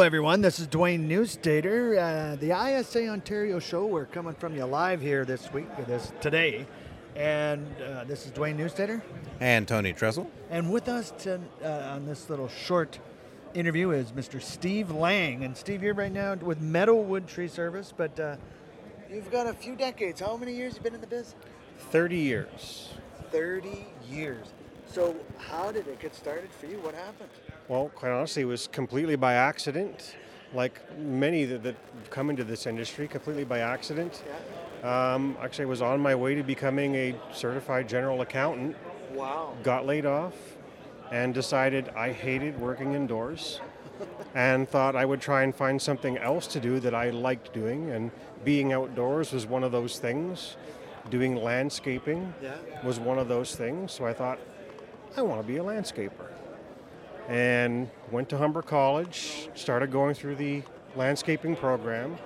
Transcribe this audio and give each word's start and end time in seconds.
Hello, 0.00 0.06
everyone. 0.06 0.40
This 0.40 0.58
is 0.58 0.66
Dwayne 0.66 1.06
Neustaeter, 1.06 1.98
uh, 1.98 2.36
the 2.36 2.52
ISA 2.52 3.08
Ontario 3.08 3.58
show. 3.58 3.84
We're 3.84 4.06
coming 4.06 4.32
from 4.32 4.56
you 4.56 4.64
live 4.64 5.02
here 5.02 5.26
this 5.26 5.52
week, 5.52 5.66
this 5.86 6.10
today, 6.22 6.66
and 7.14 7.66
uh, 7.82 8.04
this 8.04 8.24
is 8.24 8.32
Dwayne 8.32 8.56
Neustaeter. 8.56 9.02
And 9.40 9.68
Tony 9.68 9.92
Tresselt. 9.92 10.28
And 10.48 10.72
with 10.72 10.88
us 10.88 11.10
to, 11.24 11.38
uh, 11.62 11.92
on 11.94 12.06
this 12.06 12.30
little 12.30 12.48
short 12.48 12.98
interview 13.52 13.90
is 13.90 14.12
Mr. 14.12 14.40
Steve 14.40 14.90
Lang. 14.90 15.44
And 15.44 15.54
Steve, 15.54 15.82
you're 15.82 15.92
right 15.92 16.10
now 16.10 16.34
with 16.34 16.62
Meadowwood 16.62 17.26
Tree 17.26 17.46
Service, 17.46 17.92
but 17.94 18.18
uh, 18.18 18.36
you've 19.12 19.30
got 19.30 19.48
a 19.48 19.52
few 19.52 19.76
decades. 19.76 20.18
How 20.18 20.34
many 20.34 20.56
years 20.56 20.76
you 20.76 20.80
been 20.80 20.94
in 20.94 21.02
the 21.02 21.06
biz? 21.06 21.34
30 21.90 22.16
years. 22.16 22.88
30 23.32 23.84
years. 24.10 24.46
So, 24.92 25.14
how 25.38 25.70
did 25.70 25.86
it 25.86 26.00
get 26.00 26.14
started 26.16 26.50
for 26.52 26.66
you? 26.66 26.78
What 26.78 26.94
happened? 26.94 27.30
Well, 27.68 27.90
quite 27.94 28.10
honestly, 28.10 28.42
it 28.42 28.46
was 28.46 28.66
completely 28.66 29.14
by 29.14 29.34
accident. 29.34 30.16
Like 30.52 30.80
many 30.98 31.44
that, 31.44 31.62
that 31.62 31.76
come 32.10 32.28
into 32.28 32.42
this 32.42 32.66
industry, 32.66 33.06
completely 33.06 33.44
by 33.44 33.60
accident. 33.60 34.24
Yeah. 34.82 35.12
Um, 35.14 35.36
actually, 35.40 35.66
I 35.66 35.68
was 35.68 35.80
on 35.80 36.00
my 36.00 36.16
way 36.16 36.34
to 36.34 36.42
becoming 36.42 36.96
a 36.96 37.14
certified 37.32 37.88
general 37.88 38.20
accountant, 38.22 38.76
Wow. 39.14 39.54
got 39.62 39.86
laid 39.86 40.06
off, 40.06 40.34
and 41.12 41.32
decided 41.32 41.90
I 41.90 42.10
hated 42.10 42.58
working 42.58 42.94
indoors 42.94 43.60
and 44.34 44.68
thought 44.68 44.96
I 44.96 45.04
would 45.04 45.20
try 45.20 45.44
and 45.44 45.54
find 45.54 45.80
something 45.80 46.18
else 46.18 46.48
to 46.48 46.58
do 46.60 46.80
that 46.80 46.96
I 46.96 47.10
liked 47.10 47.52
doing. 47.54 47.90
And 47.90 48.10
being 48.44 48.72
outdoors 48.72 49.32
was 49.32 49.46
one 49.46 49.62
of 49.62 49.70
those 49.70 50.00
things. 50.00 50.56
Doing 51.10 51.36
landscaping 51.36 52.34
Yeah. 52.42 52.54
was 52.84 52.98
one 52.98 53.18
of 53.18 53.28
those 53.28 53.54
things. 53.54 53.92
So 53.92 54.04
I 54.04 54.12
thought, 54.12 54.40
I 55.16 55.22
want 55.22 55.40
to 55.40 55.46
be 55.46 55.56
a 55.56 55.62
landscaper. 55.62 56.28
And 57.28 57.90
went 58.10 58.28
to 58.30 58.38
Humber 58.38 58.62
College, 58.62 59.48
started 59.54 59.90
going 59.90 60.14
through 60.14 60.36
the 60.36 60.62
landscaping 60.96 61.56
program. 61.56 62.16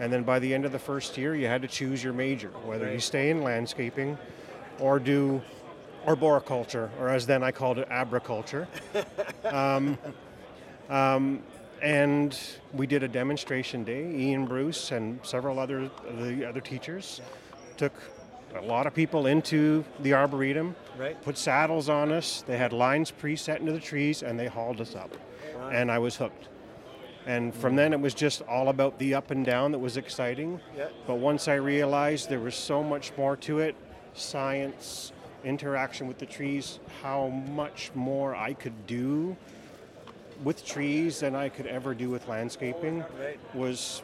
And 0.00 0.12
then 0.12 0.24
by 0.24 0.40
the 0.40 0.52
end 0.52 0.64
of 0.64 0.72
the 0.72 0.78
first 0.78 1.16
year, 1.16 1.36
you 1.36 1.46
had 1.46 1.62
to 1.62 1.68
choose 1.68 2.02
your 2.02 2.12
major, 2.12 2.48
whether 2.64 2.92
you 2.92 2.98
stay 2.98 3.30
in 3.30 3.42
landscaping 3.42 4.18
or 4.80 4.98
do 4.98 5.40
arboriculture, 6.06 6.90
or 6.98 7.08
as 7.08 7.26
then 7.26 7.42
I 7.42 7.52
called 7.52 7.78
it, 7.78 7.88
abriculture. 7.88 8.66
um, 9.44 9.96
um, 10.88 11.42
and 11.80 12.38
we 12.72 12.86
did 12.86 13.02
a 13.02 13.08
demonstration 13.08 13.84
day. 13.84 14.12
Ian 14.12 14.46
Bruce 14.46 14.90
and 14.90 15.20
several 15.22 15.58
other 15.58 15.90
the 16.18 16.48
other 16.48 16.60
teachers 16.60 17.20
took 17.76 17.92
a 18.54 18.62
lot 18.62 18.86
of 18.86 18.94
people 18.94 19.26
into 19.26 19.84
the 20.00 20.14
arboretum, 20.14 20.76
Right. 20.98 21.20
put 21.22 21.36
saddles 21.36 21.88
on 21.88 22.12
us. 22.12 22.42
They 22.46 22.56
had 22.56 22.72
lines 22.72 23.10
preset 23.12 23.60
into 23.60 23.72
the 23.72 23.80
trees, 23.80 24.22
and 24.22 24.38
they 24.38 24.46
hauled 24.46 24.80
us 24.80 24.94
up. 24.94 25.16
Wow. 25.56 25.68
And 25.70 25.90
I 25.90 25.98
was 25.98 26.16
hooked. 26.16 26.48
And 27.26 27.54
from 27.54 27.74
then 27.74 27.92
it 27.92 28.00
was 28.00 28.12
just 28.14 28.42
all 28.42 28.68
about 28.68 28.98
the 28.98 29.14
up 29.14 29.30
and 29.30 29.44
down 29.46 29.72
that 29.72 29.78
was 29.78 29.96
exciting. 29.96 30.60
Yeah. 30.76 30.88
But 31.06 31.16
once 31.16 31.48
I 31.48 31.54
realized 31.54 32.28
there 32.28 32.38
was 32.40 32.54
so 32.54 32.82
much 32.82 33.12
more 33.16 33.36
to 33.38 33.60
it 33.60 33.74
science, 34.12 35.12
interaction 35.42 36.06
with 36.06 36.18
the 36.18 36.26
trees, 36.26 36.78
how 37.02 37.28
much 37.28 37.90
more 37.94 38.34
I 38.34 38.52
could 38.52 38.86
do 38.86 39.36
with 40.42 40.64
trees 40.64 41.20
than 41.20 41.34
I 41.34 41.48
could 41.48 41.66
ever 41.66 41.94
do 41.94 42.10
with 42.10 42.28
landscaping 42.28 43.04
was 43.54 44.02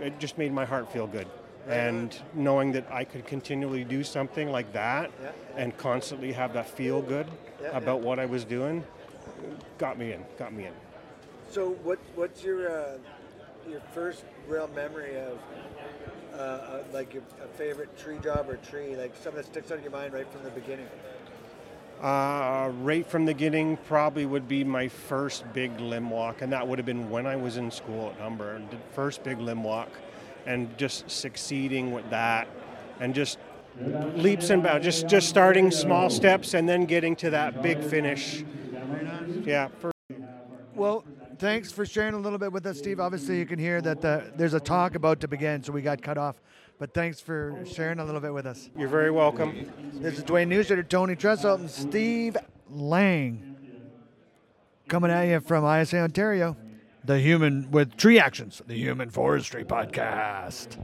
it 0.00 0.18
just 0.18 0.38
made 0.38 0.52
my 0.52 0.64
heart 0.64 0.90
feel 0.92 1.06
good. 1.06 1.26
And 1.68 2.16
knowing 2.34 2.72
that 2.72 2.86
I 2.90 3.04
could 3.04 3.26
continually 3.26 3.84
do 3.84 4.02
something 4.02 4.50
like 4.50 4.72
that 4.72 5.10
Yeah. 5.22 5.30
and 5.56 5.76
constantly 5.76 6.32
have 6.32 6.52
that 6.54 6.68
feel 6.68 7.00
good 7.00 7.26
Yeah, 7.60 7.68
yeah. 7.70 7.78
about 7.78 8.00
what 8.00 8.18
I 8.18 8.26
was 8.26 8.44
doing 8.44 8.84
got 9.78 9.98
me 9.98 10.12
in, 10.12 10.24
got 10.38 10.52
me 10.52 10.66
in. 10.66 10.72
So, 11.50 11.70
what 11.82 11.98
what's 12.14 12.42
your 12.42 12.70
uh, 12.70 12.98
your 13.68 13.80
first 13.92 14.24
real 14.48 14.68
memory 14.74 15.16
of 15.16 15.38
uh, 16.34 16.36
uh, 16.36 16.82
like 16.92 17.12
your, 17.14 17.22
a 17.44 17.48
favorite 17.48 17.96
tree 17.98 18.18
job 18.18 18.48
or 18.48 18.56
tree, 18.56 18.96
like 18.96 19.14
something 19.14 19.42
that 19.42 19.46
sticks 19.46 19.70
out 19.70 19.78
in 19.78 19.84
your 19.84 19.92
mind 19.92 20.14
right 20.14 20.30
from 20.32 20.42
the 20.44 20.50
beginning? 20.50 20.86
Uh, 22.00 22.70
right 22.80 23.06
from 23.06 23.26
the 23.26 23.32
beginning, 23.32 23.76
probably 23.76 24.26
would 24.26 24.48
be 24.48 24.64
my 24.64 24.88
first 24.88 25.44
big 25.52 25.78
limb 25.78 26.10
walk, 26.10 26.42
and 26.42 26.52
that 26.52 26.66
would 26.66 26.78
have 26.78 26.86
been 26.86 27.08
when 27.10 27.26
I 27.26 27.36
was 27.36 27.56
in 27.58 27.70
school 27.70 28.10
at 28.10 28.20
Humber. 28.20 28.60
The 28.70 28.76
first 28.92 29.22
big 29.22 29.38
limb 29.38 29.62
walk, 29.62 29.88
and 30.46 30.76
just 30.78 31.10
succeeding 31.10 31.92
with 31.92 32.08
that, 32.10 32.48
and 33.00 33.14
just 33.14 33.38
leaps 34.16 34.50
and 34.50 34.62
bounds, 34.62 34.84
just 34.84 35.08
just 35.08 35.28
starting 35.28 35.70
small 35.70 36.10
steps 36.10 36.54
and 36.54 36.68
then 36.68 36.84
getting 36.84 37.16
to 37.16 37.30
that 37.30 37.62
big 37.62 37.82
finish. 37.82 38.44
Yeah, 39.44 39.68
Well, 40.74 41.04
thanks 41.38 41.72
for 41.72 41.84
sharing 41.84 42.14
a 42.14 42.18
little 42.18 42.38
bit 42.38 42.52
with 42.52 42.66
us, 42.66 42.78
Steve. 42.78 43.00
Obviously, 43.00 43.38
you 43.38 43.46
can 43.46 43.58
hear 43.58 43.80
that 43.80 44.00
the, 44.00 44.32
there's 44.36 44.54
a 44.54 44.60
talk 44.60 44.94
about 44.94 45.20
to 45.20 45.28
begin, 45.28 45.62
so 45.62 45.72
we 45.72 45.82
got 45.82 46.00
cut 46.02 46.18
off. 46.18 46.36
But 46.78 46.94
thanks 46.94 47.20
for 47.20 47.62
sharing 47.64 47.98
a 47.98 48.04
little 48.04 48.20
bit 48.20 48.32
with 48.32 48.46
us. 48.46 48.70
you're 48.76 48.88
very 48.88 49.10
welcome. 49.10 49.70
This 49.94 50.18
is 50.18 50.24
Dwayne 50.24 50.48
Neustaeter, 50.48 50.88
Tony 50.88 51.14
Tresselt, 51.16 51.60
and 51.60 51.70
Steve 51.70 52.36
Lang. 52.70 53.56
Coming 54.88 55.10
at 55.10 55.22
you 55.22 55.40
from 55.40 55.64
ISA 55.64 55.98
Ontario, 56.00 56.56
the 57.04 57.18
Human 57.18 57.70
with 57.70 57.96
Tree 57.96 58.18
Actions, 58.18 58.62
the 58.66 58.76
Human 58.76 59.10
Forestry 59.10 59.64
Podcast. 59.64 60.78